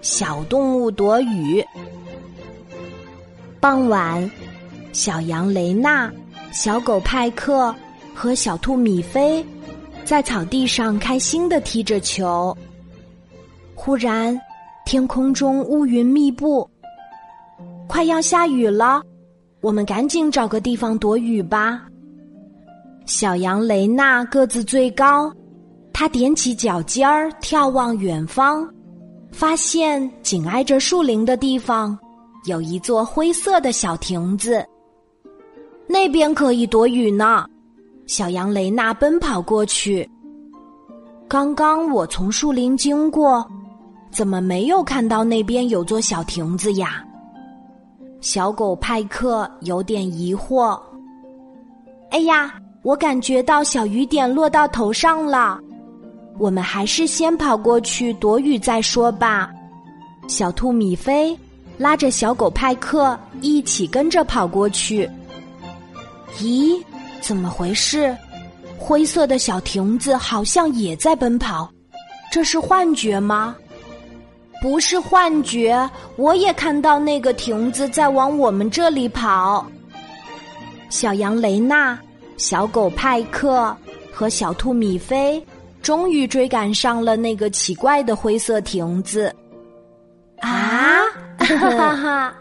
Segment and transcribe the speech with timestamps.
[0.00, 1.64] 小动物躲雨。
[3.60, 4.30] 傍晚，
[4.92, 6.12] 小羊雷娜、
[6.52, 7.74] 小狗派克
[8.14, 9.44] 和小兔米菲
[10.04, 12.56] 在草地上开心的踢着球。
[13.74, 14.40] 忽然，
[14.84, 16.68] 天空中乌云密布，
[17.86, 19.02] 快要下雨了，
[19.60, 21.82] 我们赶紧找个地方躲雨吧。
[23.06, 25.32] 小羊雷娜个子最高，
[25.92, 28.68] 它踮起脚尖儿眺望远方，
[29.38, 31.96] 发现紧挨着树林的地方
[32.46, 34.66] 有一座灰色的小亭子，
[35.86, 37.46] 那边可以躲雨呢。
[38.04, 40.10] 小羊雷娜奔跑过去。
[41.28, 43.48] 刚刚我从树林经过，
[44.10, 47.04] 怎么没有看到那边有座小亭子呀？
[48.20, 50.76] 小狗派克有点疑惑。
[52.10, 52.52] 哎呀！
[52.82, 55.60] 我感觉到小雨点落到头上了，
[56.38, 59.50] 我们还是先跑过去躲雨再说吧。
[60.28, 61.36] 小兔米菲
[61.76, 65.08] 拉着小狗派克一起跟着跑过去。
[66.38, 66.82] 咦，
[67.20, 68.16] 怎么回事？
[68.78, 71.68] 灰色的小亭子好像也在奔跑，
[72.30, 73.56] 这是幻觉吗？
[74.62, 79.66] 不是幻觉，我也看到那个亭子在往我们这里跑。
[80.88, 81.98] 小羊雷娜。
[82.36, 83.76] 小狗派克
[84.12, 85.44] 和小兔米菲
[85.88, 89.34] 终于追赶上了那个奇怪的灰色亭子。
[90.40, 91.00] 啊！
[91.38, 92.34] 哈哈哈！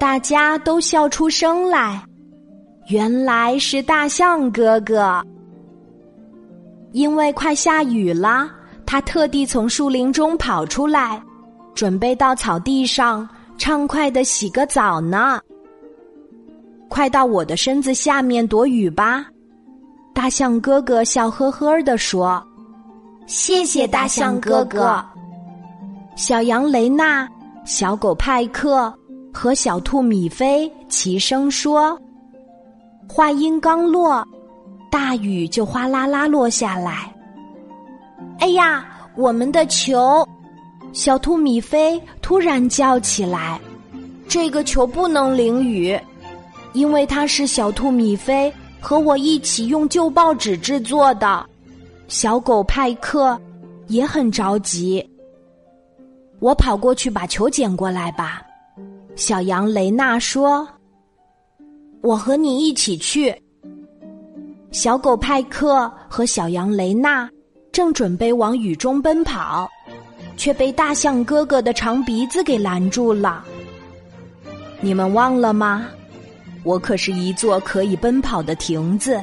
[0.00, 2.04] 大家都笑出声来。
[2.88, 5.24] 原来是大象哥哥，
[6.90, 8.50] 因为快下雨了，
[8.84, 11.22] 他特地从树林中跑出来，
[11.72, 13.28] 准备到草地上
[13.58, 15.40] 畅快的洗个澡呢。
[16.88, 19.24] 快到我的身子下面躲雨吧！
[20.12, 22.42] 大象哥哥笑呵呵地说
[23.26, 25.04] ：“谢谢大象哥哥。”
[26.16, 27.28] 小羊雷娜、
[27.64, 28.92] 小狗派克
[29.32, 31.98] 和小兔米菲齐声说。
[33.08, 34.24] 话音刚落，
[34.90, 37.12] 大雨就哗啦啦落下来。
[38.38, 38.86] 哎呀，
[39.16, 40.26] 我们的球！
[40.92, 43.60] 小兔米菲突然叫起来
[44.28, 45.98] ：“这个球不能淋雨。”
[46.72, 51.46] 因为它是小兔米菲和我一起用旧报纸制作的，
[52.08, 53.38] 小狗派克
[53.86, 55.06] 也很着急。
[56.38, 58.42] 我跑过去把球捡过来吧，
[59.14, 60.66] 小羊雷娜说
[62.00, 63.34] ：“我和你一起去。”
[64.72, 67.28] 小狗派克和小羊雷娜
[67.72, 69.68] 正准备往雨中奔跑，
[70.36, 73.44] 却被大象哥哥的长鼻子给拦住了。
[74.80, 75.88] 你们忘了吗？
[76.62, 79.22] 我可是一座可以奔跑的亭子，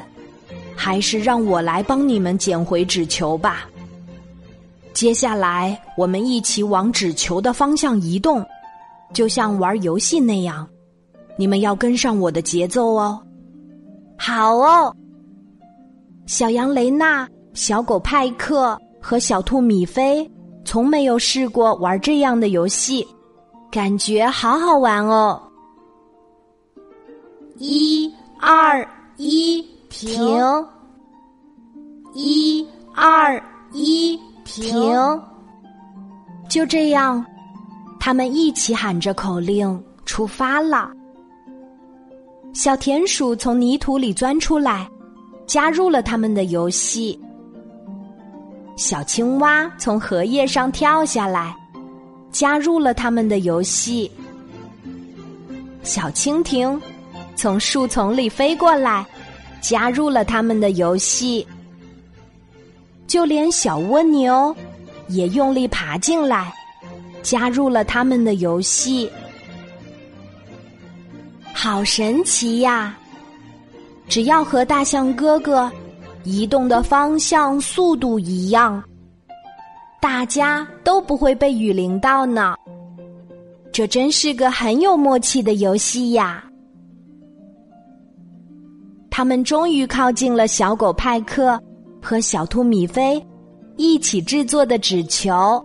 [0.75, 3.69] 还是让我来帮你们捡回纸球吧。
[4.93, 8.43] 接下来，我们一起往纸球的方向移动，
[9.13, 10.67] 就像玩游戏那样。
[11.37, 13.21] 你们要跟上我的节奏哦。
[14.17, 14.91] 好哦。
[16.25, 20.29] 小羊雷娜、小狗派克和小兔米菲
[20.65, 23.07] 从没有试过玩这样的游戏，
[23.71, 25.41] 感觉好好玩哦。
[27.59, 30.21] 一二一停，
[32.13, 33.41] 一二
[33.71, 34.71] 一停，
[36.47, 37.25] 就这样，
[37.99, 40.91] 他们一起喊着口令出发了。
[42.53, 44.87] 小田鼠从泥土里钻出来，
[45.47, 47.19] 加入了他们的游戏。
[48.75, 51.55] 小青蛙从荷叶上跳下来，
[52.31, 54.11] 加入了他们的游戏。
[55.81, 56.79] 小蜻蜓。
[57.37, 59.05] 从树丛里飞过来，
[59.61, 61.47] 加入了他们的游戏。
[63.05, 64.53] 就连小蜗牛
[65.07, 66.51] 也用力爬进来，
[67.21, 69.09] 加入了他们的游戏。
[71.53, 72.97] 好神奇呀！
[74.09, 75.71] 只要和大象哥哥
[76.23, 78.83] 移动的方向、速度一样，
[80.01, 82.55] 大家都不会被雨淋到呢。
[83.71, 86.43] 这真是个很有默契的游戏呀！
[89.17, 91.59] 他们终于靠近了小狗派克
[91.99, 93.19] 和小兔米菲
[93.75, 95.59] 一起制作的纸球。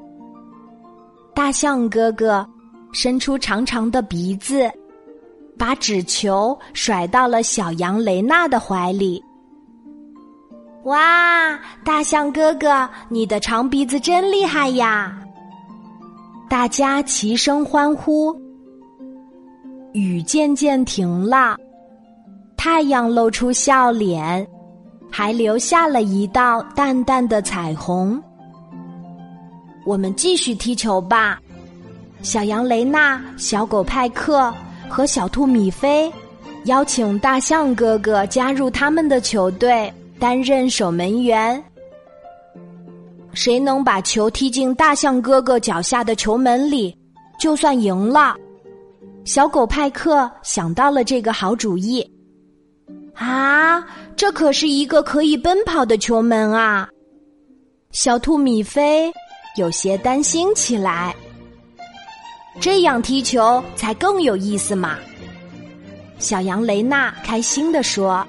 [1.34, 2.48] 大象哥哥
[2.94, 4.70] 伸出长长的鼻子，
[5.58, 9.22] 把纸球甩到了小羊雷娜的怀里。
[10.84, 15.14] 哇，大象哥哥，你的长鼻子真厉害呀！
[16.48, 18.34] 大家齐声欢呼。
[19.92, 21.54] 雨渐渐停了。
[22.64, 24.46] 太阳露出笑脸，
[25.10, 28.22] 还留下了一道淡淡的彩虹。
[29.84, 31.40] 我们继续踢球吧。
[32.22, 34.54] 小羊雷娜、小狗派克
[34.88, 36.08] 和小兔米菲
[36.66, 41.60] 邀请大象哥哥加入他们的球队，担任守门员。
[43.32, 46.96] 谁能把球踢进大象哥哥脚下的球门里，
[47.40, 48.36] 就算赢了。
[49.24, 52.08] 小狗派克想到了这个好主意。
[53.14, 53.84] 啊，
[54.16, 56.88] 这可是一个可以奔跑的球门啊！
[57.90, 59.12] 小兔米菲
[59.56, 61.14] 有些担心起来。
[62.60, 64.98] 这样踢球才更有意思嘛！
[66.18, 68.26] 小羊雷娜开心地说：“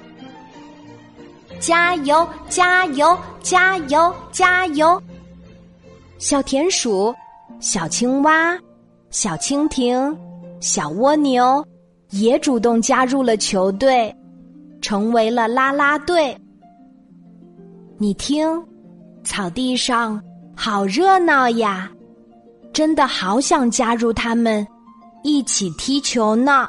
[1.60, 5.00] 加油，加油，加油，加油！”
[6.18, 7.14] 小田鼠、
[7.60, 8.58] 小青蛙、
[9.10, 10.16] 小蜻蜓、
[10.60, 11.64] 小蜗牛
[12.10, 14.14] 也主动加入了球队，
[14.84, 16.36] 成为了啦啦队。
[17.96, 18.46] 你听，
[19.24, 20.22] 草地上
[20.54, 21.90] 好热闹呀！
[22.70, 24.66] 真的好想加入他们，
[25.22, 26.68] 一起踢球呢。